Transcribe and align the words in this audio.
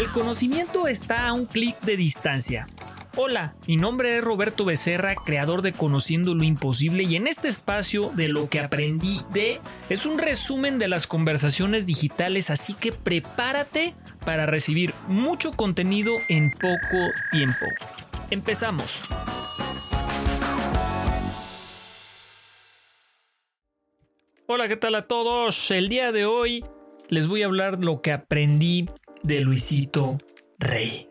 El 0.00 0.08
conocimiento 0.12 0.88
está 0.88 1.28
a 1.28 1.34
un 1.34 1.44
clic 1.44 1.78
de 1.82 1.98
distancia. 1.98 2.64
Hola, 3.18 3.54
mi 3.66 3.76
nombre 3.76 4.16
es 4.16 4.24
Roberto 4.24 4.64
Becerra, 4.64 5.14
creador 5.14 5.60
de 5.60 5.74
Conociendo 5.74 6.34
lo 6.34 6.42
Imposible 6.42 7.02
y 7.02 7.16
en 7.16 7.26
este 7.26 7.48
espacio 7.48 8.10
de 8.16 8.28
lo 8.28 8.48
que 8.48 8.60
aprendí 8.60 9.20
de 9.30 9.60
es 9.90 10.06
un 10.06 10.16
resumen 10.16 10.78
de 10.78 10.88
las 10.88 11.06
conversaciones 11.06 11.86
digitales, 11.86 12.48
así 12.48 12.72
que 12.72 12.92
prepárate 12.92 13.94
para 14.24 14.46
recibir 14.46 14.94
mucho 15.06 15.52
contenido 15.52 16.16
en 16.30 16.50
poco 16.50 17.10
tiempo. 17.30 17.66
Empezamos. 18.30 19.02
Hola, 24.46 24.66
¿qué 24.66 24.78
tal 24.78 24.94
a 24.94 25.06
todos? 25.06 25.70
El 25.70 25.90
día 25.90 26.10
de 26.10 26.24
hoy 26.24 26.64
les 27.10 27.26
voy 27.26 27.42
a 27.42 27.46
hablar 27.46 27.84
lo 27.84 28.00
que 28.00 28.12
aprendí 28.12 28.88
de 29.22 29.40
Luisito 29.40 30.18
Rey. 30.58 31.08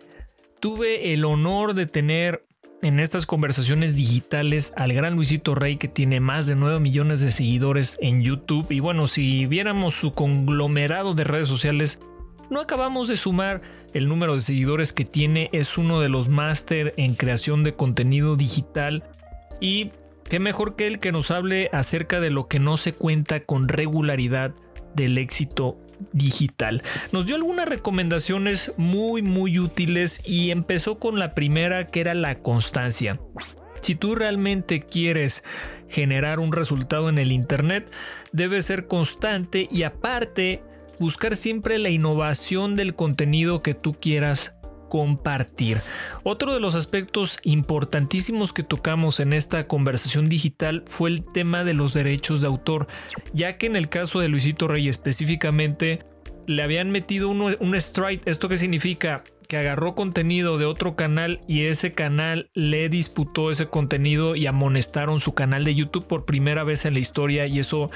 Tuve 0.60 1.14
el 1.14 1.26
honor 1.26 1.74
de 1.74 1.86
tener 1.86 2.46
en 2.82 3.00
estas 3.00 3.26
conversaciones 3.26 3.96
digitales 3.96 4.74
al 4.78 4.94
gran 4.94 5.16
Luisito 5.16 5.56
Rey 5.56 5.78
que 5.78 5.88
tiene 5.88 6.20
más 6.20 6.48
de 6.48 6.56
9 6.56 6.80
millones 6.80 7.22
de 7.22 7.32
seguidores 7.32 7.98
en 8.02 8.24
YouTube. 8.24 8.68
Y 8.70 8.80
bueno, 8.80 9.08
si 9.08 9.46
viéramos 9.46 9.96
su 9.96 10.14
conglomerado 10.14 11.14
de 11.14 11.24
redes 11.24 11.48
sociales, 11.48 12.02
no 12.50 12.62
acabamos 12.62 13.08
de 13.08 13.18
sumar 13.18 13.62
el 13.94 14.08
número 14.08 14.36
de 14.36 14.42
seguidores 14.42 14.94
que 14.94 15.06
tiene, 15.06 15.50
es 15.52 15.78
uno 15.78 16.00
de 16.00 16.10
los 16.10 16.30
máster 16.30 16.94
en 16.98 17.16
creación 17.16 17.64
de 17.64 17.76
contenido 17.76 18.36
digital. 18.36 19.04
Y 19.60 19.92
qué 20.24 20.40
mejor 20.40 20.76
que 20.76 20.88
él 20.88 21.00
que 21.00 21.12
nos 21.12 21.32
hable 21.32 21.70
acerca 21.74 22.20
de 22.20 22.30
lo 22.30 22.48
que 22.48 22.60
no 22.60 22.78
se 22.78 22.94
cuenta 22.94 23.42
con 23.42 23.68
regularidad 23.68 24.54
del 24.96 25.18
éxito 25.18 25.78
digital. 26.12 26.84
Nos 27.12 27.26
dio 27.26 27.36
algunas 27.36 27.68
recomendaciones 27.68 28.74
muy 28.78 29.22
muy 29.22 29.60
útiles 29.60 30.22
y 30.26 30.52
empezó 30.52 31.00
con 31.00 31.20
la 31.20 31.34
primera 31.36 31.88
que 31.88 32.02
era 32.02 32.14
la 32.14 32.36
constancia. 32.36 33.20
Si 33.82 33.96
tú 33.96 34.16
realmente 34.16 34.82
quieres 34.82 35.44
generar 35.88 36.40
un 36.40 36.52
resultado 36.52 37.10
en 37.10 37.18
el 37.18 37.32
Internet, 37.32 37.92
debe 38.32 38.62
ser 38.62 38.88
constante 38.88 39.68
y 39.72 39.84
aparte 39.84 40.62
buscar 41.00 41.36
siempre 41.36 41.78
la 41.80 41.90
innovación 41.90 42.76
del 42.76 42.94
contenido 42.94 43.62
que 43.62 43.74
tú 43.74 43.94
quieras 43.94 44.59
compartir. 44.90 45.82
Otro 46.24 46.54
de 46.54 46.60
los 46.60 46.76
aspectos 46.76 47.40
importantísimos 47.44 48.52
que 48.52 48.64
tocamos 48.64 49.20
en 49.20 49.34
esta 49.34 49.68
conversación 49.68 50.28
digital 50.28 50.84
fue 50.88 51.10
el 51.10 51.24
tema 51.24 51.64
de 51.64 51.74
los 51.74 51.94
derechos 51.94 52.42
de 52.42 52.48
autor, 52.48 52.88
ya 53.34 53.58
que 53.58 53.68
en 53.68 53.76
el 53.76 53.90
caso 53.90 54.20
de 54.20 54.28
Luisito 54.28 54.68
Rey 54.68 54.88
específicamente 54.88 56.04
le 56.48 56.64
habían 56.64 56.90
metido 56.90 57.30
un 57.30 57.76
strike. 57.76 58.24
¿Esto 58.26 58.50
qué 58.50 58.58
significa? 58.58 59.24
Que 59.48 59.58
agarró 59.58 59.94
contenido 59.94 60.58
de 60.58 60.66
otro 60.66 60.96
canal 60.96 61.42
y 61.48 61.66
ese 61.66 61.92
canal 61.92 62.50
le 62.54 62.90
disputó 62.90 63.52
ese 63.52 63.68
contenido 63.68 64.36
y 64.36 64.48
amonestaron 64.48 65.20
su 65.20 65.34
canal 65.34 65.64
de 65.64 65.76
YouTube 65.76 66.08
por 66.08 66.26
primera 66.26 66.64
vez 66.64 66.86
en 66.86 66.94
la 66.94 67.00
historia 67.00 67.46
y 67.46 67.60
eso 67.60 67.92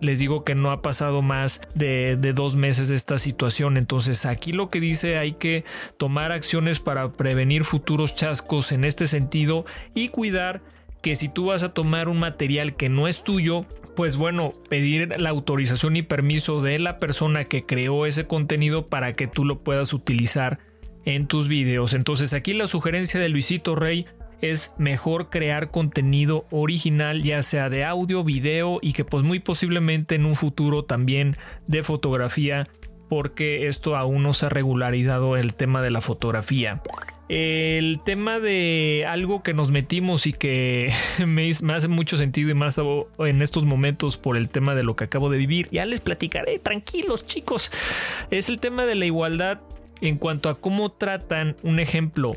les 0.00 0.18
digo 0.18 0.44
que 0.44 0.54
no 0.54 0.70
ha 0.70 0.82
pasado 0.82 1.22
más 1.22 1.60
de, 1.74 2.16
dos 2.34 2.56
meses 2.56 2.88
de 2.88 2.96
esta 2.96 3.18
situación. 3.18 3.76
Entonces 3.76 4.26
aquí 4.26 4.52
lo 4.52 4.68
que 4.68 4.80
dice 4.80 5.18
hay 5.18 5.32
que 5.32 5.64
tomar 5.96 6.32
acciones 6.32 6.80
para 6.80 7.12
prevenir 7.12 7.64
futuros 7.64 8.14
chascos 8.14 8.72
en 8.72 8.84
este 8.84 9.06
sentido 9.06 9.64
y 9.94 10.08
cuidar 10.08 10.62
que 11.02 11.16
si 11.16 11.28
tú 11.28 11.46
vas 11.46 11.62
a 11.62 11.72
tomar 11.72 12.08
un 12.08 12.18
material 12.18 12.76
que 12.76 12.88
no 12.88 13.06
es 13.06 13.22
tuyo, 13.22 13.66
pues 13.94 14.16
bueno, 14.16 14.52
pedir 14.68 15.14
la 15.18 15.30
autorización 15.30 15.96
y 15.96 16.02
permiso 16.02 16.60
de 16.60 16.78
la 16.78 16.98
persona 16.98 17.44
que 17.44 17.64
creó 17.64 18.06
ese 18.06 18.26
contenido 18.26 18.88
para 18.88 19.14
que 19.14 19.26
tú 19.26 19.44
lo 19.44 19.62
puedas 19.62 19.92
utilizar 19.92 20.58
en 21.04 21.26
tus 21.26 21.48
videos. 21.48 21.94
Entonces 21.94 22.34
aquí 22.34 22.52
la 22.52 22.66
sugerencia 22.66 23.20
de 23.20 23.28
Luisito 23.28 23.74
Rey 23.76 24.06
es 24.40 24.74
mejor 24.78 25.30
crear 25.30 25.70
contenido 25.70 26.46
original, 26.50 27.22
ya 27.22 27.42
sea 27.42 27.70
de 27.70 27.84
audio, 27.84 28.24
video 28.24 28.78
y 28.82 28.92
que 28.92 29.04
pues 29.04 29.24
muy 29.24 29.38
posiblemente 29.38 30.14
en 30.14 30.26
un 30.26 30.34
futuro 30.34 30.84
también 30.84 31.36
de 31.66 31.82
fotografía, 31.82 32.68
porque 33.08 33.68
esto 33.68 33.96
aún 33.96 34.22
no 34.22 34.32
se 34.32 34.46
ha 34.46 34.48
regularizado 34.48 35.36
el 35.36 35.54
tema 35.54 35.82
de 35.82 35.90
la 35.90 36.00
fotografía. 36.00 36.82
El 37.28 38.00
tema 38.04 38.38
de 38.38 39.04
algo 39.08 39.42
que 39.42 39.52
nos 39.52 39.72
metimos 39.72 40.28
y 40.28 40.32
que 40.32 40.92
me, 41.26 41.50
hace 41.50 41.88
mucho 41.88 42.16
sentido 42.16 42.50
y 42.50 42.54
más 42.54 42.80
en 43.18 43.42
estos 43.42 43.64
momentos 43.64 44.16
por 44.16 44.36
el 44.36 44.48
tema 44.48 44.74
de 44.74 44.84
lo 44.84 44.94
que 44.94 45.04
acabo 45.04 45.28
de 45.30 45.38
vivir, 45.38 45.68
ya 45.72 45.86
les 45.86 46.00
platicaré, 46.00 46.58
tranquilos 46.58 47.26
chicos, 47.26 47.72
es 48.30 48.48
el 48.48 48.60
tema 48.60 48.86
de 48.86 48.94
la 48.94 49.06
igualdad 49.06 49.60
en 50.02 50.18
cuanto 50.18 50.50
a 50.50 50.60
cómo 50.60 50.92
tratan 50.92 51.56
un 51.62 51.80
ejemplo 51.80 52.36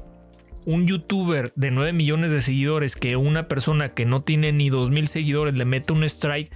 un 0.66 0.88
youtuber 0.88 1.52
de 1.56 1.72
9 1.72 1.94
millones 1.94 2.32
de 2.32 2.42
seguidores 2.42 2.96
que 2.96 3.16
una 3.16 3.48
persona 3.48 3.94
que 3.94 4.06
no 4.06 4.22
tiene 4.22 4.52
ni 4.52 4.70
2 4.70 4.90
mil 4.92 5.08
seguidores 5.08 5.56
le 5.56 5.66
mete 5.66 5.94
un 5.94 6.04
strike, 6.04 6.52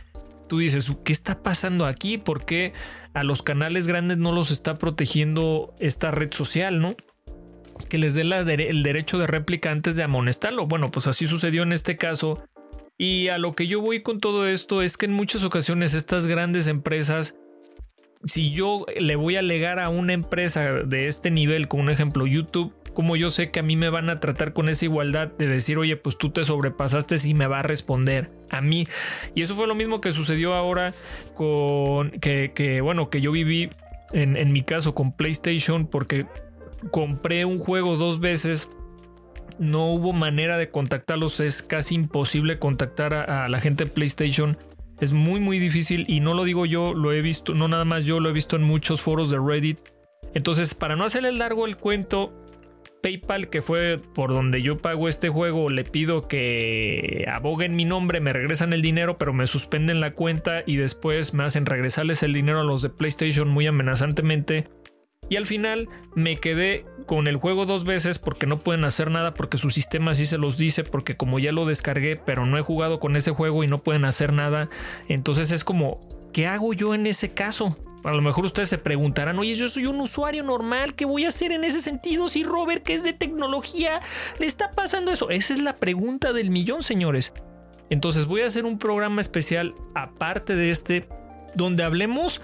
tú 0.47 0.59
dices, 0.59 0.91
¿qué 1.03 1.14
está 1.14 1.41
pasando 1.41 1.86
aquí? 1.86 2.18
¿Por 2.18 2.46
qué 2.46 2.74
a 3.14 3.24
los 3.24 3.41
canales 3.41 3.88
grandes 3.88 4.18
no 4.18 4.31
los 4.31 4.52
está 4.52 4.75
protegiendo 4.75 5.74
esta 5.80 6.12
red 6.12 6.31
social, 6.31 6.80
no? 6.80 6.96
Que 7.90 7.97
les 7.97 8.16
dé 8.16 8.22
el 8.22 8.84
derecho 8.84 9.18
de 9.18 9.28
réplica 9.28 9.72
antes 9.72 9.96
de 9.96 10.03
amonestarlo. 10.03 10.68
Bueno, 10.68 10.91
pues 10.91 11.08
así 11.08 11.25
sucedió 11.25 11.64
en 11.64 11.74
este 11.74 11.97
caso. 11.97 12.44
Y 12.97 13.30
a 13.30 13.40
lo 13.40 13.53
que 13.53 13.68
yo 13.68 13.81
voy 13.81 14.02
con 14.02 14.20
todo 14.20 14.47
esto 14.47 14.84
es 14.84 14.97
que 14.97 15.08
en 15.08 15.14
muchas 15.14 15.44
ocasiones 15.44 15.96
estas 15.96 16.28
grandes 16.28 16.68
empresas 16.68 17.35
si 18.25 18.52
yo 18.52 18.85
le 19.00 19.16
voy 19.16 19.35
a 19.35 19.40
alegar 19.40 19.80
a 19.80 19.90
una 19.90 20.14
empresa 20.14 20.62
de 20.84 21.08
este 21.08 21.31
nivel, 21.31 21.68
como 21.68 21.84
un 21.84 21.90
ejemplo 21.90 22.25
YouTube, 22.25 22.74
como 22.93 23.15
yo 23.15 23.29
sé 23.29 23.51
que 23.51 23.59
a 23.59 23.63
mí 23.63 23.75
me 23.75 23.89
van 23.89 24.09
a 24.09 24.19
tratar 24.19 24.53
con 24.53 24.69
esa 24.69 24.85
igualdad 24.85 25.29
de 25.37 25.47
decir, 25.47 25.77
oye, 25.77 25.97
pues 25.97 26.17
tú 26.17 26.29
te 26.29 26.43
sobrepasaste 26.43 27.15
y 27.25 27.33
me 27.33 27.47
va 27.47 27.59
a 27.59 27.63
responder 27.63 28.31
a 28.49 28.61
mí. 28.61 28.87
Y 29.35 29.41
eso 29.41 29.55
fue 29.55 29.67
lo 29.67 29.75
mismo 29.75 30.01
que 30.01 30.13
sucedió 30.13 30.53
ahora 30.53 30.93
con 31.33 32.11
que, 32.11 32.79
bueno, 32.81 33.09
que 33.09 33.21
yo 33.21 33.31
viví 33.31 33.69
en, 34.13 34.51
mi 34.51 34.61
caso 34.61 34.93
con 34.93 35.11
PlayStation 35.11 35.87
porque 35.87 36.27
compré 36.91 37.45
un 37.45 37.59
juego 37.59 37.97
dos 37.97 38.19
veces 38.19 38.69
no 39.59 39.87
hubo 39.87 40.13
manera 40.13 40.57
de 40.57 40.69
contactarlos, 40.69 41.39
es 41.39 41.61
casi 41.61 41.95
imposible 41.95 42.57
contactar 42.57 43.13
a, 43.13 43.45
a, 43.45 43.49
la 43.49 43.59
gente 43.59 43.85
de 43.85 43.91
PlayStation. 43.91 44.57
Es 44.99 45.13
muy 45.13 45.39
muy 45.39 45.59
difícil 45.59 46.05
y 46.07 46.21
no 46.21 46.33
lo 46.33 46.43
digo 46.43 46.65
yo, 46.65 46.93
lo 46.93 47.11
he 47.13 47.21
visto, 47.21 47.53
no 47.53 47.67
nada 47.67 47.85
más 47.85 48.05
yo, 48.05 48.19
lo 48.19 48.29
he 48.29 48.33
visto 48.33 48.55
en 48.55 48.63
muchos 48.63 49.01
foros 49.01 49.29
de 49.29 49.39
Reddit. 49.39 49.79
Entonces, 50.33 50.73
para 50.73 50.95
no 50.95 51.05
hacerle 51.05 51.31
largo 51.31 51.65
el 51.67 51.77
cuento, 51.77 52.33
PayPal, 53.03 53.50
que 53.50 53.62
fue 53.62 54.00
por 54.16 54.31
donde 54.31 54.62
yo 54.62 54.78
pago 54.78 55.09
este 55.09 55.28
juego, 55.28 55.69
le 55.69 55.84
pido 55.84 56.30
que 56.30 57.25
aboguen 57.30 57.75
mi 57.75 57.84
nombre, 57.84 58.22
me 58.22 58.31
regresan 58.31 58.72
el 58.72 58.81
dinero, 58.81 59.18
pero 59.18 59.34
me 59.34 59.46
suspenden 59.46 60.00
la 60.00 60.12
cuenta 60.12 60.64
y 60.66 60.78
después 60.78 61.34
me 61.34 61.44
hacen 61.44 61.66
regresarles 61.66 62.24
el 62.24 62.31
dinero 62.31 62.62
a 62.62 62.64
los 62.64 62.81
de 62.81 62.90
PlayStation 62.90 63.50
muy 63.50 63.68
amenazantemente. 63.68 64.69
Y 65.30 65.36
al 65.36 65.46
final 65.46 65.90
me 66.16 66.38
quedé 66.38 66.86
con 67.06 67.28
el 67.28 67.36
juego 67.36 67.66
dos 67.66 67.84
veces 67.84 68.19
porque 68.19 68.46
no 68.46 68.59
pueden 68.59 68.86
hacer 68.86 69.12
nada 69.12 69.34
porque 69.34 69.58
su 69.58 69.70
sistema 69.70 70.16
sí 70.16 70.25
se 70.25 70.38
los 70.38 70.58
dice 70.58 70.85
porque 70.85 71.18
como 71.18 71.40
ya 71.40 71.52
lo 71.52 71.66
descargué 71.66 72.16
pero 72.16 72.46
no 72.46 72.58
he 72.58 72.62
jugado 72.62 73.00
con 73.00 73.16
ese 73.16 73.31
juego 73.31 73.64
y 73.66 73.68
no 73.68 73.84
pueden 73.84 74.06
hacer 74.06 74.31
nada. 74.31 74.70
Entonces 75.09 75.52
es 75.52 75.66
como, 75.66 76.00
¿qué 76.31 76.47
hago 76.47 76.74
yo 76.74 76.94
en 76.94 77.06
ese 77.06 77.34
caso? 77.34 77.78
A 78.03 78.12
lo 78.12 78.22
mejor 78.22 78.46
ustedes 78.46 78.69
se 78.69 78.78
preguntarán, 78.78 79.40
oye, 79.40 79.56
yo 79.56 79.68
soy 79.68 79.86
un 79.86 80.00
usuario 80.02 80.44
normal, 80.44 80.94
¿qué 80.94 81.06
voy 81.06 81.24
a 81.25 81.30
hacer 81.30 81.53
en 81.53 81.64
ese 81.64 81.80
sentido 81.80 82.28
si 82.28 82.44
Robert, 82.44 82.84
que 82.84 82.96
es 82.96 83.03
de 83.03 83.14
tecnología, 83.14 84.02
le 84.40 84.46
está 84.46 84.72
pasando 84.72 85.12
eso? 85.12 85.30
Esa 85.30 85.53
es 85.53 85.62
la 85.62 85.78
pregunta 85.78 86.34
del 86.34 86.50
millón, 86.50 86.84
señores. 86.84 87.34
Entonces 87.90 88.25
voy 88.25 88.41
a 88.41 88.47
hacer 88.47 88.66
un 88.66 88.78
programa 88.78 89.22
especial 89.22 89.74
aparte 89.96 90.56
de 90.56 90.69
este, 90.69 91.08
donde 91.56 91.84
hablemos 91.84 92.41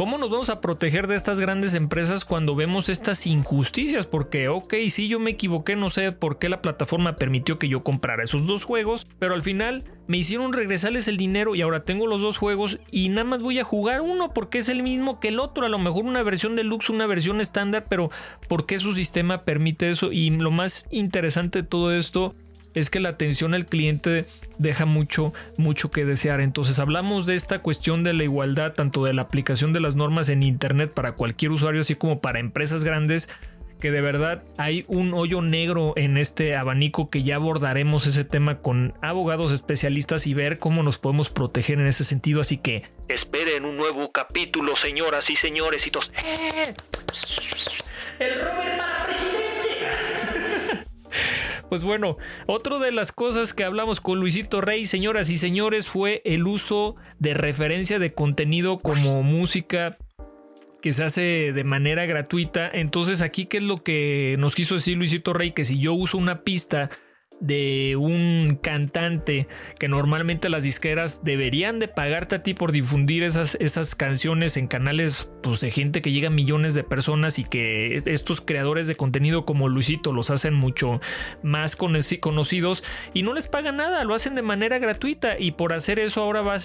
¿Cómo 0.00 0.16
nos 0.16 0.30
vamos 0.30 0.48
a 0.48 0.62
proteger 0.62 1.08
de 1.08 1.14
estas 1.14 1.40
grandes 1.40 1.74
empresas 1.74 2.24
cuando 2.24 2.56
vemos 2.56 2.88
estas 2.88 3.26
injusticias? 3.26 4.06
Porque, 4.06 4.48
ok, 4.48 4.72
sí, 4.88 5.08
yo 5.08 5.20
me 5.20 5.32
equivoqué, 5.32 5.76
no 5.76 5.90
sé 5.90 6.10
por 6.10 6.38
qué 6.38 6.48
la 6.48 6.62
plataforma 6.62 7.16
permitió 7.16 7.58
que 7.58 7.68
yo 7.68 7.84
comprara 7.84 8.22
esos 8.22 8.46
dos 8.46 8.64
juegos, 8.64 9.06
pero 9.18 9.34
al 9.34 9.42
final 9.42 9.84
me 10.06 10.16
hicieron 10.16 10.54
regresarles 10.54 11.06
el 11.06 11.18
dinero 11.18 11.54
y 11.54 11.60
ahora 11.60 11.84
tengo 11.84 12.06
los 12.06 12.22
dos 12.22 12.38
juegos 12.38 12.78
y 12.90 13.10
nada 13.10 13.24
más 13.24 13.42
voy 13.42 13.58
a 13.58 13.64
jugar 13.64 14.00
uno 14.00 14.32
porque 14.32 14.56
es 14.56 14.70
el 14.70 14.82
mismo 14.82 15.20
que 15.20 15.28
el 15.28 15.38
otro, 15.38 15.66
a 15.66 15.68
lo 15.68 15.78
mejor 15.78 16.06
una 16.06 16.22
versión 16.22 16.56
deluxe, 16.56 16.88
una 16.88 17.04
versión 17.04 17.38
estándar, 17.42 17.84
pero 17.86 18.08
¿por 18.48 18.64
qué 18.64 18.78
su 18.78 18.94
sistema 18.94 19.44
permite 19.44 19.90
eso? 19.90 20.12
Y 20.12 20.30
lo 20.30 20.50
más 20.50 20.86
interesante 20.90 21.60
de 21.60 21.68
todo 21.68 21.94
esto 21.94 22.34
es 22.74 22.90
que 22.90 23.00
la 23.00 23.10
atención 23.10 23.54
al 23.54 23.66
cliente 23.66 24.26
deja 24.58 24.86
mucho, 24.86 25.32
mucho 25.56 25.90
que 25.90 26.04
desear. 26.04 26.40
Entonces 26.40 26.78
hablamos 26.78 27.26
de 27.26 27.34
esta 27.34 27.60
cuestión 27.60 28.04
de 28.04 28.12
la 28.12 28.24
igualdad, 28.24 28.74
tanto 28.74 29.04
de 29.04 29.14
la 29.14 29.22
aplicación 29.22 29.72
de 29.72 29.80
las 29.80 29.94
normas 29.94 30.28
en 30.28 30.42
Internet 30.42 30.92
para 30.92 31.12
cualquier 31.12 31.52
usuario, 31.52 31.80
así 31.80 31.94
como 31.94 32.20
para 32.20 32.38
empresas 32.38 32.84
grandes, 32.84 33.28
que 33.80 33.90
de 33.90 34.02
verdad 34.02 34.44
hay 34.58 34.84
un 34.88 35.14
hoyo 35.14 35.40
negro 35.40 35.94
en 35.96 36.18
este 36.18 36.54
abanico 36.54 37.10
que 37.10 37.22
ya 37.22 37.36
abordaremos 37.36 38.06
ese 38.06 38.24
tema 38.24 38.58
con 38.58 38.94
abogados 39.00 39.52
especialistas 39.52 40.26
y 40.26 40.34
ver 40.34 40.58
cómo 40.58 40.82
nos 40.82 40.98
podemos 40.98 41.30
proteger 41.30 41.80
en 41.80 41.86
ese 41.86 42.04
sentido. 42.04 42.40
Así 42.40 42.58
que 42.58 42.84
esperen 43.08 43.64
un 43.64 43.76
nuevo 43.76 44.12
capítulo, 44.12 44.76
señoras 44.76 45.30
y 45.30 45.36
señores. 45.36 45.86
Y 45.86 45.90
tos. 45.90 46.12
El 48.18 48.34
Robert. 48.44 48.79
Pues 51.70 51.84
bueno, 51.84 52.18
otra 52.46 52.80
de 52.80 52.90
las 52.90 53.12
cosas 53.12 53.54
que 53.54 53.62
hablamos 53.62 54.00
con 54.00 54.18
Luisito 54.18 54.60
Rey, 54.60 54.86
señoras 54.86 55.30
y 55.30 55.36
señores, 55.36 55.88
fue 55.88 56.20
el 56.24 56.44
uso 56.48 56.96
de 57.20 57.32
referencia 57.32 58.00
de 58.00 58.12
contenido 58.12 58.80
como 58.80 59.22
música 59.22 59.96
que 60.82 60.92
se 60.92 61.04
hace 61.04 61.52
de 61.52 61.62
manera 61.62 62.06
gratuita. 62.06 62.68
Entonces 62.68 63.22
aquí, 63.22 63.46
¿qué 63.46 63.58
es 63.58 63.62
lo 63.62 63.84
que 63.84 64.34
nos 64.40 64.56
quiso 64.56 64.74
decir 64.74 64.96
Luisito 64.96 65.32
Rey? 65.32 65.52
Que 65.52 65.64
si 65.64 65.78
yo 65.78 65.94
uso 65.94 66.18
una 66.18 66.42
pista 66.42 66.90
de 67.40 67.96
un 67.96 68.58
cantante 68.62 69.48
que 69.78 69.88
normalmente 69.88 70.48
las 70.48 70.64
disqueras 70.64 71.24
deberían 71.24 71.78
de 71.78 71.88
pagarte 71.88 72.36
a 72.36 72.42
ti 72.42 72.54
por 72.54 72.72
difundir 72.72 73.22
esas, 73.22 73.56
esas 73.60 73.94
canciones 73.94 74.56
en 74.56 74.66
canales 74.66 75.30
pues, 75.42 75.60
de 75.60 75.70
gente 75.70 76.02
que 76.02 76.12
llega 76.12 76.28
a 76.28 76.30
millones 76.30 76.74
de 76.74 76.84
personas 76.84 77.38
y 77.38 77.44
que 77.44 78.02
estos 78.04 78.40
creadores 78.40 78.86
de 78.86 78.94
contenido 78.94 79.44
como 79.44 79.68
Luisito 79.68 80.12
los 80.12 80.30
hacen 80.30 80.54
mucho 80.54 81.00
más 81.42 81.76
conocidos 81.76 82.84
y 83.14 83.22
no 83.22 83.32
les 83.32 83.48
pagan 83.48 83.76
nada, 83.76 84.04
lo 84.04 84.14
hacen 84.14 84.34
de 84.34 84.42
manera 84.42 84.78
gratuita 84.78 85.38
y 85.38 85.52
por 85.52 85.72
hacer 85.72 85.98
eso 85.98 86.22
ahora 86.22 86.42
va, 86.42 86.58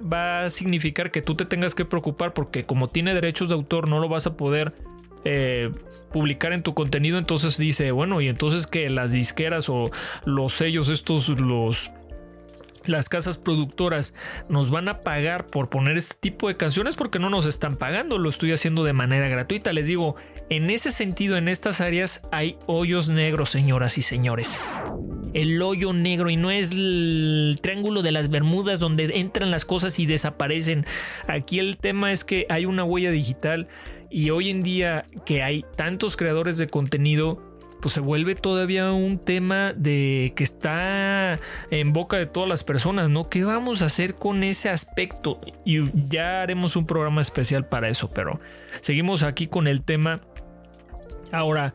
va 0.00 0.44
a 0.44 0.50
significar 0.50 1.10
que 1.10 1.22
tú 1.22 1.34
te 1.34 1.44
tengas 1.44 1.74
que 1.74 1.84
preocupar 1.84 2.32
porque 2.32 2.64
como 2.64 2.88
tiene 2.88 3.14
derechos 3.14 3.50
de 3.50 3.54
autor 3.54 3.88
no 3.88 4.00
lo 4.00 4.08
vas 4.08 4.26
a 4.26 4.36
poder 4.36 4.72
eh, 5.24 5.70
publicar 6.12 6.52
en 6.52 6.62
tu 6.62 6.74
contenido, 6.74 7.18
entonces 7.18 7.56
dice, 7.56 7.90
bueno, 7.90 8.20
y 8.20 8.28
entonces 8.28 8.66
que 8.66 8.90
las 8.90 9.12
disqueras 9.12 9.68
o 9.68 9.90
los 10.24 10.52
sellos, 10.52 10.88
estos, 10.88 11.28
los 11.28 11.92
las 12.84 13.08
casas 13.08 13.38
productoras 13.38 14.14
nos 14.48 14.70
van 14.70 14.88
a 14.88 15.00
pagar 15.00 15.46
por 15.46 15.68
poner 15.68 15.96
este 15.96 16.16
tipo 16.18 16.48
de 16.48 16.56
canciones 16.56 16.96
porque 16.96 17.18
no 17.18 17.30
nos 17.30 17.46
están 17.46 17.76
pagando, 17.76 18.18
lo 18.18 18.28
estoy 18.28 18.52
haciendo 18.52 18.84
de 18.84 18.92
manera 18.92 19.28
gratuita. 19.28 19.72
Les 19.72 19.86
digo, 19.86 20.16
en 20.48 20.70
ese 20.70 20.90
sentido, 20.90 21.36
en 21.36 21.48
estas 21.48 21.80
áreas 21.80 22.22
hay 22.32 22.58
hoyos 22.66 23.08
negros, 23.08 23.50
señoras 23.50 23.98
y 23.98 24.02
señores. 24.02 24.66
El 25.32 25.62
hoyo 25.62 25.92
negro 25.92 26.28
y 26.28 26.36
no 26.36 26.50
es 26.50 26.72
el 26.72 27.58
triángulo 27.62 28.02
de 28.02 28.12
las 28.12 28.28
Bermudas 28.28 28.80
donde 28.80 29.04
entran 29.18 29.50
las 29.50 29.64
cosas 29.64 29.98
y 29.98 30.06
desaparecen. 30.06 30.84
Aquí 31.26 31.58
el 31.58 31.78
tema 31.78 32.12
es 32.12 32.24
que 32.24 32.46
hay 32.50 32.66
una 32.66 32.84
huella 32.84 33.10
digital 33.10 33.68
y 34.12 34.30
hoy 34.30 34.50
en 34.50 34.62
día 34.62 35.06
que 35.24 35.42
hay 35.42 35.64
tantos 35.74 36.16
creadores 36.16 36.58
de 36.58 36.68
contenido, 36.68 37.42
pues 37.80 37.94
se 37.94 38.00
vuelve 38.00 38.34
todavía 38.34 38.92
un 38.92 39.18
tema 39.18 39.72
de 39.72 40.34
que 40.36 40.44
está 40.44 41.40
en 41.70 41.92
boca 41.92 42.18
de 42.18 42.26
todas 42.26 42.48
las 42.48 42.62
personas, 42.62 43.08
¿no? 43.08 43.26
¿Qué 43.26 43.42
vamos 43.42 43.82
a 43.82 43.86
hacer 43.86 44.14
con 44.14 44.44
ese 44.44 44.68
aspecto? 44.68 45.40
Y 45.64 45.80
ya 46.08 46.42
haremos 46.42 46.76
un 46.76 46.86
programa 46.86 47.22
especial 47.22 47.66
para 47.66 47.88
eso, 47.88 48.10
pero 48.10 48.38
seguimos 48.82 49.22
aquí 49.22 49.48
con 49.48 49.66
el 49.66 49.82
tema. 49.82 50.20
Ahora, 51.32 51.74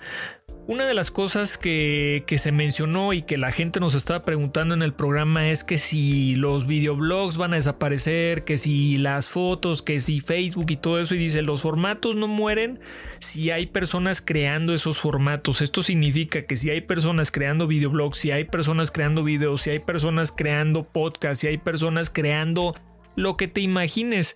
una 0.67 0.85
de 0.85 0.93
las 0.93 1.11
cosas 1.11 1.57
que, 1.57 2.25
se 2.37 2.51
mencionó 2.51 3.13
y 3.13 3.21
que 3.21 3.37
la 3.37 3.51
gente 3.51 3.79
nos 3.79 3.95
estaba 3.95 4.25
preguntando 4.25 4.73
en 4.73 4.81
el 4.81 4.93
programa 4.93 5.49
es 5.49 5.63
que 5.63 5.77
si 5.77 6.35
los 6.35 6.67
videoblogs 6.67 7.37
van 7.37 7.53
a 7.53 7.55
desaparecer, 7.55 8.43
que 8.43 8.57
si 8.57 8.97
las 8.97 9.29
fotos, 9.29 9.81
que 9.81 10.01
si 10.01 10.19
Facebook 10.19 10.65
y 10.69 10.75
todo 10.75 10.99
eso. 10.99 11.15
Y 11.15 11.19
dice, 11.19 11.41
los 11.41 11.61
formatos 11.61 12.17
no 12.17 12.27
mueren 12.27 12.81
si 13.19 13.49
hay 13.49 13.67
personas 13.67 14.21
creando 14.21 14.73
esos 14.73 14.99
formatos. 14.99 15.61
Esto 15.61 15.81
significa 15.81 16.45
que 16.45 16.57
si 16.57 16.69
hay 16.69 16.81
personas 16.81 17.31
creando 17.31 17.65
videoblogs, 17.65 18.17
si 18.17 18.31
hay 18.31 18.43
personas 18.43 18.91
creando 18.91 19.23
videos, 19.23 19.61
si 19.61 19.69
hay 19.69 19.79
personas 19.79 20.33
creando 20.33 20.83
podcasts, 20.83 21.39
si 21.39 21.47
hay 21.47 21.57
personas 21.57 22.09
creando 22.09 22.75
lo 23.15 23.37
que 23.37 23.47
te 23.47 23.61
imagines. 23.61 24.35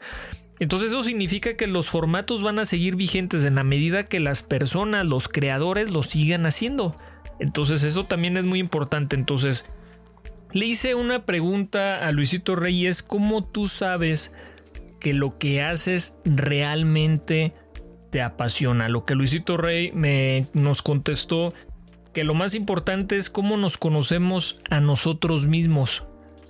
Entonces 0.61 0.89
eso 0.89 1.01
significa 1.01 1.55
que 1.55 1.65
los 1.65 1.89
formatos 1.89 2.43
van 2.43 2.59
a 2.59 2.65
seguir 2.65 2.95
vigentes 2.95 3.45
en 3.45 3.55
la 3.55 3.63
medida 3.63 4.03
que 4.03 4.19
las 4.19 4.43
personas, 4.43 5.07
los 5.07 5.27
creadores, 5.27 5.91
lo 5.91 6.03
sigan 6.03 6.45
haciendo. 6.45 6.95
Entonces 7.39 7.83
eso 7.83 8.05
también 8.05 8.37
es 8.37 8.43
muy 8.43 8.59
importante. 8.59 9.15
Entonces 9.15 9.65
le 10.51 10.67
hice 10.67 10.93
una 10.93 11.25
pregunta 11.25 12.05
a 12.05 12.11
Luisito 12.11 12.55
Reyes, 12.55 13.01
¿cómo 13.01 13.43
tú 13.43 13.65
sabes 13.65 14.33
que 14.99 15.15
lo 15.15 15.39
que 15.39 15.63
haces 15.63 16.15
realmente 16.25 17.55
te 18.11 18.21
apasiona? 18.21 18.87
Lo 18.87 19.03
que 19.03 19.15
Luisito 19.15 19.57
Rey 19.57 19.91
me 19.95 20.45
nos 20.53 20.83
contestó 20.83 21.55
que 22.13 22.23
lo 22.23 22.35
más 22.35 22.53
importante 22.53 23.17
es 23.17 23.31
cómo 23.31 23.57
nos 23.57 23.77
conocemos 23.79 24.59
a 24.69 24.79
nosotros 24.79 25.47
mismos 25.47 26.03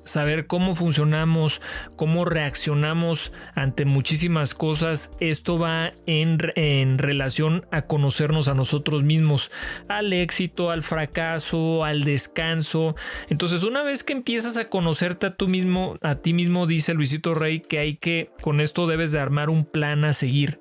saber 0.06 0.48
cómo 0.48 0.76
funcionamos, 0.76 1.62
cómo 1.96 2.26
reaccionamos 2.26 3.32
ante 3.56 3.86
muchísimas 3.86 4.54
cosas, 4.54 5.16
esto 5.20 5.60
va 5.60 5.94
en, 6.06 6.40
en, 6.56 6.98
relación 6.98 7.66
a 7.72 7.84
conocernos 7.84 8.48
a 8.48 8.54
nosotros 8.54 9.04
mismos, 9.04 9.52
al 9.88 10.14
éxito, 10.14 10.72
al 10.72 10.84
fracaso, 10.84 11.84
al 11.84 12.04
descanso. 12.04 12.96
Entonces, 13.30 13.64
una 13.64 13.84
vez 13.84 14.04
que 14.04 14.14
empiezas 14.14 14.58
a 14.58 14.70
conocerte 14.70 15.28
a 15.28 15.36
tú 15.36 15.48
mismo, 15.48 15.98
a 16.02 16.16
ti 16.16 16.34
mismo, 16.34 16.68
dice 16.68 16.94
Luisito 16.94 17.34
Rey, 17.34 17.60
que 17.60 17.80
hay 17.80 17.96
que, 17.96 18.32
con 18.42 18.62
esto 18.62 18.88
debes 18.88 19.12
de 19.12 19.20
armar 19.20 19.50
un 19.50 19.66
plan 19.66 20.06
a 20.06 20.14
seguir. 20.14 20.60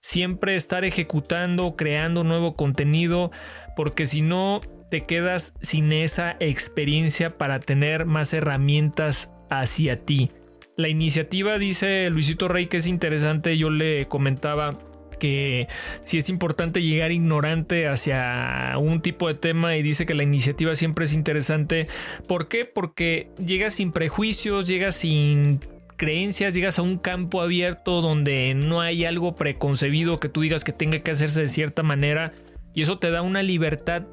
Siempre 0.00 0.56
estar 0.56 0.84
ejecutando, 0.84 1.76
creando 1.76 2.24
nuevo 2.24 2.56
contenido, 2.56 3.30
porque 3.74 4.06
si 4.06 4.20
no, 4.20 4.60
te 4.94 5.06
quedas 5.06 5.56
sin 5.60 5.92
esa 5.92 6.36
experiencia 6.38 7.36
para 7.36 7.58
tener 7.58 8.06
más 8.06 8.32
herramientas 8.32 9.34
hacia 9.50 10.04
ti. 10.04 10.30
La 10.76 10.88
iniciativa, 10.88 11.58
dice 11.58 12.08
Luisito 12.10 12.46
Rey, 12.46 12.68
que 12.68 12.76
es 12.76 12.86
interesante, 12.86 13.58
yo 13.58 13.70
le 13.70 14.06
comentaba 14.06 14.78
que 15.18 15.66
si 16.02 16.18
es 16.18 16.28
importante 16.28 16.80
llegar 16.80 17.10
ignorante 17.10 17.88
hacia 17.88 18.74
un 18.78 19.02
tipo 19.02 19.26
de 19.26 19.34
tema 19.34 19.76
y 19.76 19.82
dice 19.82 20.06
que 20.06 20.14
la 20.14 20.22
iniciativa 20.22 20.76
siempre 20.76 21.06
es 21.06 21.12
interesante. 21.12 21.88
¿Por 22.28 22.46
qué? 22.46 22.64
Porque 22.64 23.30
llegas 23.44 23.74
sin 23.74 23.90
prejuicios, 23.90 24.68
llegas 24.68 24.94
sin 24.94 25.58
creencias, 25.96 26.54
llegas 26.54 26.78
a 26.78 26.82
un 26.82 26.98
campo 26.98 27.42
abierto 27.42 28.00
donde 28.00 28.54
no 28.54 28.80
hay 28.80 29.06
algo 29.06 29.34
preconcebido 29.34 30.20
que 30.20 30.28
tú 30.28 30.42
digas 30.42 30.62
que 30.62 30.72
tenga 30.72 31.00
que 31.00 31.10
hacerse 31.10 31.40
de 31.40 31.48
cierta 31.48 31.82
manera 31.82 32.32
y 32.74 32.82
eso 32.82 32.98
te 32.98 33.10
da 33.10 33.22
una 33.22 33.42
libertad 33.42 34.04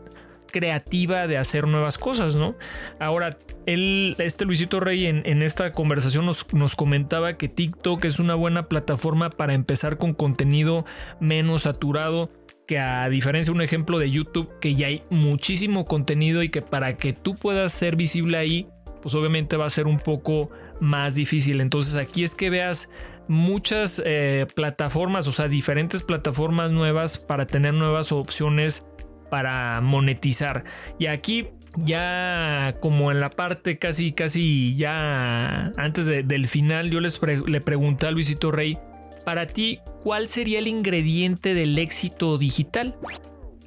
creativa 0.51 1.27
de 1.27 1.37
hacer 1.37 1.67
nuevas 1.67 1.97
cosas, 1.97 2.35
¿no? 2.35 2.55
Ahora, 2.99 3.37
él, 3.65 4.15
este 4.19 4.45
Luisito 4.45 4.79
Rey 4.79 5.05
en, 5.05 5.41
esta 5.41 5.71
conversación 5.71 6.25
nos, 6.25 6.75
comentaba 6.75 7.37
que 7.37 7.47
TikTok 7.47 8.05
es 8.05 8.19
una 8.19 8.35
buena 8.35 8.67
plataforma 8.67 9.29
para 9.29 9.53
empezar 9.53 9.97
con 9.97 10.13
contenido 10.13 10.85
menos 11.19 11.63
saturado, 11.63 12.31
que 12.67 12.79
a 12.79 13.09
diferencia 13.09 13.51
de 13.51 13.57
un 13.57 13.63
ejemplo 13.63 13.97
de 13.97 14.11
YouTube, 14.11 14.49
que 14.59 14.75
ya 14.75 14.87
hay 14.87 15.03
muchísimo 15.09 15.85
contenido 15.85 16.43
y 16.43 16.49
que 16.49 16.61
para 16.61 16.97
que 16.97 17.13
tú 17.13 17.35
puedas 17.35 17.73
ser 17.73 17.95
visible 17.95 18.37
ahí, 18.37 18.67
pues 19.01 19.15
obviamente 19.15 19.57
va 19.57 19.65
a 19.65 19.69
ser 19.69 19.87
un 19.87 19.99
poco 19.99 20.51
más 20.79 21.15
difícil. 21.15 21.61
Entonces 21.61 21.95
aquí 21.95 22.23
es 22.23 22.35
que 22.35 22.49
veas 22.49 22.89
muchas 23.27 24.01
eh, 24.05 24.45
plataformas, 24.55 25.27
o 25.27 25.31
sea, 25.31 25.47
diferentes 25.47 26.03
plataformas 26.03 26.71
nuevas 26.71 27.17
para 27.17 27.47
tener 27.47 27.73
nuevas 27.73 28.11
opciones 28.11 28.85
para 29.31 29.81
monetizar. 29.81 30.65
Y 30.99 31.07
aquí 31.07 31.47
ya 31.77 32.75
como 32.81 33.11
en 33.11 33.21
la 33.21 33.29
parte 33.29 33.79
casi 33.79 34.11
casi 34.11 34.75
ya 34.75 35.71
antes 35.77 36.05
del 36.05 36.47
final 36.49 36.89
yo 36.89 36.99
les 36.99 37.19
le 37.23 37.61
pregunté 37.61 38.07
a 38.07 38.11
Luisito 38.11 38.51
Rey, 38.51 38.77
para 39.25 39.47
ti, 39.47 39.79
¿cuál 40.03 40.27
sería 40.27 40.59
el 40.59 40.67
ingrediente 40.67 41.53
del 41.53 41.77
éxito 41.79 42.37
digital? 42.37 42.97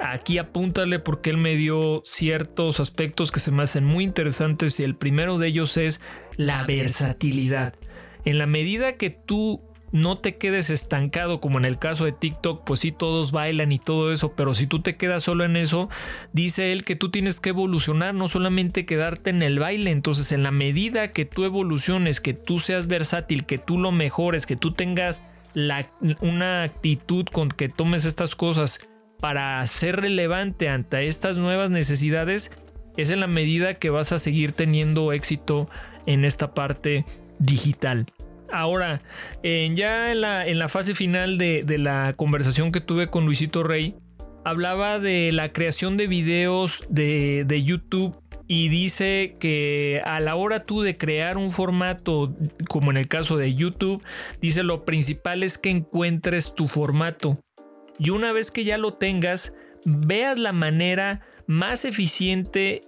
Aquí 0.00 0.38
apúntale 0.38 0.98
porque 0.98 1.30
él 1.30 1.38
me 1.38 1.56
dio 1.56 2.02
ciertos 2.04 2.80
aspectos 2.80 3.32
que 3.32 3.40
se 3.40 3.52
me 3.52 3.62
hacen 3.62 3.84
muy 3.84 4.04
interesantes 4.04 4.78
y 4.80 4.82
el 4.82 4.96
primero 4.96 5.38
de 5.38 5.48
ellos 5.48 5.76
es 5.76 6.00
la 6.36 6.64
versatilidad. 6.64 7.74
En 8.24 8.38
la 8.38 8.46
medida 8.46 8.94
que 8.94 9.10
tú 9.10 9.62
no 9.94 10.16
te 10.16 10.36
quedes 10.38 10.70
estancado 10.70 11.38
como 11.38 11.56
en 11.58 11.64
el 11.64 11.78
caso 11.78 12.04
de 12.04 12.10
TikTok, 12.10 12.64
pues 12.64 12.80
sí 12.80 12.90
todos 12.90 13.30
bailan 13.30 13.70
y 13.70 13.78
todo 13.78 14.10
eso, 14.10 14.32
pero 14.34 14.52
si 14.52 14.66
tú 14.66 14.82
te 14.82 14.96
quedas 14.96 15.22
solo 15.22 15.44
en 15.44 15.56
eso, 15.56 15.88
dice 16.32 16.72
él 16.72 16.84
que 16.84 16.96
tú 16.96 17.12
tienes 17.12 17.38
que 17.38 17.50
evolucionar, 17.50 18.12
no 18.12 18.26
solamente 18.26 18.86
quedarte 18.86 19.30
en 19.30 19.40
el 19.44 19.60
baile, 19.60 19.92
entonces 19.92 20.32
en 20.32 20.42
la 20.42 20.50
medida 20.50 21.12
que 21.12 21.26
tú 21.26 21.44
evoluciones, 21.44 22.20
que 22.20 22.34
tú 22.34 22.58
seas 22.58 22.88
versátil, 22.88 23.46
que 23.46 23.58
tú 23.58 23.78
lo 23.78 23.92
mejores, 23.92 24.46
que 24.46 24.56
tú 24.56 24.72
tengas 24.72 25.22
la, 25.52 25.88
una 26.20 26.64
actitud 26.64 27.26
con 27.26 27.48
que 27.48 27.68
tomes 27.68 28.04
estas 28.04 28.34
cosas 28.34 28.80
para 29.20 29.64
ser 29.68 30.00
relevante 30.00 30.68
ante 30.68 31.06
estas 31.06 31.38
nuevas 31.38 31.70
necesidades, 31.70 32.50
es 32.96 33.10
en 33.10 33.20
la 33.20 33.28
medida 33.28 33.74
que 33.74 33.90
vas 33.90 34.10
a 34.10 34.18
seguir 34.18 34.54
teniendo 34.54 35.12
éxito 35.12 35.68
en 36.04 36.24
esta 36.24 36.52
parte 36.52 37.04
digital. 37.38 38.06
Ahora, 38.54 39.02
ya 39.42 40.12
en 40.12 40.20
la, 40.20 40.68
fase 40.68 40.94
final 40.94 41.38
de, 41.38 41.64
la 41.76 42.14
conversación 42.16 42.70
que 42.70 42.80
tuve 42.80 43.08
con 43.08 43.24
Luisito 43.24 43.64
Rey, 43.64 43.96
hablaba 44.44 45.00
de 45.00 45.32
la 45.32 45.50
creación 45.50 45.96
de 45.96 46.06
videos 46.06 46.84
de, 46.88 47.44
de 47.48 47.64
YouTube 47.64 48.16
y 48.46 48.68
dice 48.68 49.36
que 49.40 50.02
a 50.04 50.20
la 50.20 50.36
hora 50.36 50.64
tú 50.64 50.82
de 50.82 50.96
crear 50.96 51.36
un 51.36 51.50
formato, 51.50 52.32
como 52.68 52.92
en 52.92 52.96
el 52.96 53.08
caso 53.08 53.36
de 53.36 53.56
YouTube, 53.56 54.04
dice 54.40 54.62
lo 54.62 54.84
principal 54.84 55.42
es 55.42 55.58
que 55.58 55.70
encuentres 55.70 56.54
tu 56.54 56.66
formato. 56.66 57.40
y 57.98 58.10
una 58.10 58.30
vez 58.30 58.52
que 58.52 58.62
ya 58.62 58.78
lo 58.78 58.92
tengas, 58.92 59.52
veas 59.84 60.38
la 60.38 60.52
manera 60.52 61.22
más 61.48 61.84
eficiente 61.84 62.82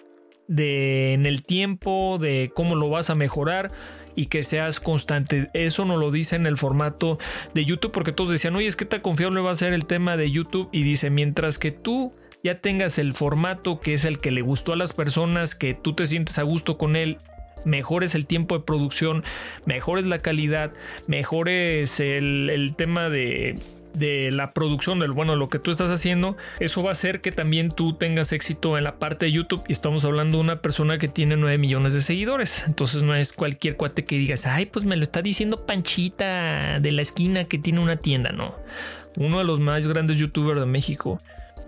de 0.46 1.12
en 1.12 1.26
el 1.26 1.42
tiempo, 1.42 2.18
de 2.20 2.52
cómo 2.54 2.76
lo 2.76 2.88
vas 2.88 3.10
a 3.10 3.16
mejorar 3.16 3.72
y 4.16 4.26
que 4.26 4.42
seas 4.42 4.80
constante. 4.80 5.50
Eso 5.54 5.84
no 5.84 5.96
lo 5.96 6.10
dice 6.10 6.34
en 6.34 6.46
el 6.46 6.56
formato 6.56 7.18
de 7.54 7.64
YouTube 7.64 7.92
porque 7.92 8.12
todos 8.12 8.30
decían, 8.30 8.56
oye, 8.56 8.66
es 8.66 8.74
que 8.74 8.84
tan 8.84 9.00
confiable 9.00 9.40
va 9.40 9.52
a 9.52 9.54
ser 9.54 9.72
el 9.72 9.86
tema 9.86 10.16
de 10.16 10.30
YouTube 10.30 10.68
y 10.72 10.82
dice, 10.82 11.10
mientras 11.10 11.58
que 11.58 11.70
tú 11.70 12.12
ya 12.42 12.60
tengas 12.60 12.98
el 12.98 13.12
formato 13.12 13.80
que 13.80 13.94
es 13.94 14.04
el 14.04 14.18
que 14.18 14.30
le 14.30 14.40
gustó 14.40 14.72
a 14.72 14.76
las 14.76 14.92
personas, 14.92 15.54
que 15.54 15.74
tú 15.74 15.94
te 15.94 16.06
sientes 16.06 16.38
a 16.38 16.42
gusto 16.42 16.78
con 16.78 16.96
él 16.96 17.18
mejores 17.64 18.14
el 18.14 18.26
tiempo 18.26 18.56
de 18.56 18.64
producción, 18.64 19.24
mejores 19.64 20.06
la 20.06 20.20
calidad, 20.20 20.72
mejores 21.08 22.00
el, 22.00 22.48
el 22.48 22.76
tema 22.76 23.10
de 23.10 23.58
de 23.96 24.30
la 24.30 24.52
producción 24.52 24.98
del 24.98 25.12
bueno 25.12 25.36
lo 25.36 25.48
que 25.48 25.58
tú 25.58 25.70
estás 25.70 25.90
haciendo 25.90 26.36
eso 26.60 26.82
va 26.82 26.90
a 26.90 26.92
hacer 26.92 27.20
que 27.20 27.32
también 27.32 27.70
tú 27.70 27.94
tengas 27.94 28.32
éxito 28.32 28.76
en 28.76 28.84
la 28.84 28.98
parte 28.98 29.26
de 29.26 29.32
YouTube 29.32 29.64
y 29.68 29.72
estamos 29.72 30.04
hablando 30.04 30.38
de 30.38 30.44
una 30.44 30.60
persona 30.60 30.98
que 30.98 31.08
tiene 31.08 31.36
9 31.36 31.58
millones 31.58 31.94
de 31.94 32.00
seguidores 32.00 32.64
entonces 32.66 33.02
no 33.02 33.14
es 33.14 33.32
cualquier 33.32 33.76
cuate 33.76 34.04
que 34.04 34.18
digas 34.18 34.46
ay 34.46 34.66
pues 34.66 34.84
me 34.84 34.96
lo 34.96 35.02
está 35.02 35.22
diciendo 35.22 35.66
Panchita 35.66 36.80
de 36.80 36.92
la 36.92 37.02
esquina 37.02 37.44
que 37.44 37.58
tiene 37.58 37.80
una 37.80 37.96
tienda 37.96 38.32
no 38.32 38.54
uno 39.16 39.38
de 39.38 39.44
los 39.44 39.60
más 39.60 39.86
grandes 39.86 40.18
youtubers 40.18 40.60
de 40.60 40.66
México 40.66 41.20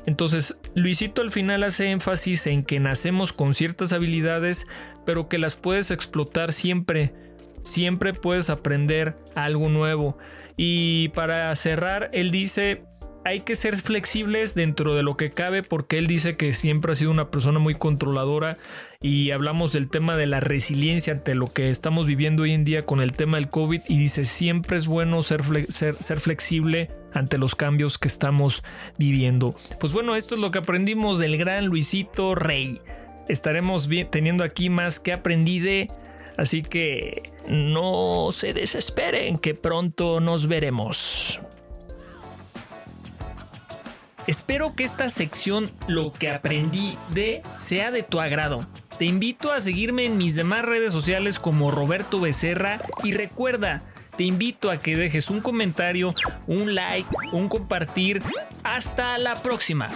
entonces, 0.09 0.59
Luisito 0.75 1.21
al 1.21 1.31
final 1.31 1.63
hace 1.65 1.91
énfasis 1.91 2.47
en 2.47 2.65
que 2.65 2.81
nacemos 2.81 3.35
con 3.35 3.53
ciertas 3.53 3.93
habilidades, 3.93 4.67
pero 5.05 5.29
que 5.29 5.37
las 5.37 5.55
puedes 5.55 5.91
explotar 5.91 6.55
siempre. 6.55 7.13
Siempre 7.63 8.15
puedes 8.15 8.49
aprender 8.49 9.19
algo 9.35 9.69
nuevo. 9.69 10.17
Y 10.59 11.11
para 11.11 11.55
cerrar, 11.55 12.11
él 12.13 12.33
dice, 12.33 12.83
hay 13.25 13.41
que 13.41 13.57
ser 13.57 13.77
flexibles 13.77 14.55
dentro 14.55 14.95
de 14.95 15.05
lo 15.05 15.17
que 15.17 15.31
cabe 15.31 15.63
porque 15.63 15.99
él 15.99 16.07
dice 16.07 16.37
que 16.37 16.53
siempre 16.53 16.93
ha 16.93 16.95
sido 16.95 17.11
una 17.11 17.31
persona 17.31 17.59
muy 17.59 17.75
controladora 17.75 18.59
y 19.01 19.31
hablamos 19.31 19.73
del 19.73 19.89
tema 19.89 20.17
de 20.17 20.27
la 20.27 20.41
resiliencia 20.41 21.13
ante 21.13 21.35
lo 21.35 21.53
que 21.53 21.71
estamos 21.71 22.07
viviendo 22.07 22.43
hoy 22.43 22.53
en 22.53 22.65
día 22.65 22.85
con 22.85 23.01
el 23.01 23.13
tema 23.13 23.37
del 23.37 23.51
COVID 23.51 23.83
y 23.87 23.99
dice 23.99 24.25
siempre 24.25 24.77
es 24.77 24.89
bueno 24.89 25.23
ser, 25.23 25.43
ser, 25.69 25.95
ser 26.03 26.19
flexible 26.19 26.91
ante 27.13 27.39
los 27.39 27.55
cambios 27.55 27.99
que 27.99 28.09
estamos 28.09 28.65
viviendo. 28.99 29.55
Pues 29.79 29.93
bueno, 29.93 30.17
esto 30.17 30.35
es 30.35 30.41
lo 30.41 30.51
que 30.51 30.59
aprendimos 30.59 31.21
del 31.21 31.37
gran 31.37 31.67
Luisito 31.67 32.35
Rey. 32.35 32.81
Estaremos 33.29 33.89
teniendo 34.11 34.43
aquí 34.43 34.71
más 34.71 34.99
que 34.99 35.13
aprendí 35.13 35.61
de 35.61 35.89
Así 36.39 36.63
que 36.63 37.33
no 37.49 38.29
se 38.31 38.55
desesperen 38.55 39.39
que 39.39 39.55
pronto 39.55 40.21
nos 40.21 40.47
veremos. 40.47 41.41
Espero 44.29 44.77
que 44.77 44.85
esta 44.85 45.09
sección, 45.09 45.73
lo 45.89 46.13
que 46.13 46.31
aprendí 46.31 46.97
de, 47.11 47.43
sea 47.57 47.91
de 47.91 48.05
tu 48.05 48.21
agrado. 48.21 48.67
Te 48.99 49.05
invito 49.05 49.53
a 49.53 49.61
seguirme 49.61 50.05
en 50.05 50.17
mis 50.17 50.37
demás 50.37 50.65
redes 50.65 50.93
sociales 50.93 51.41
como 51.41 51.73
Roberto 51.73 52.21
Becerra 52.21 52.79
y 53.03 53.13
recuerda, 53.13 53.83
te 54.17 54.25
invito 54.25 54.71
a 54.71 54.81
que 54.81 54.97
dejes 54.97 55.31
un 55.31 55.41
comentario, 55.41 56.15
un 56.47 56.75
like, 56.75 57.09
un 57.33 57.49
compartir. 57.49 58.23
Hasta 58.63 59.17
la 59.19 59.43
próxima. 59.43 59.91